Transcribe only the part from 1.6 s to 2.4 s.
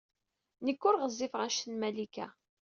n Malika.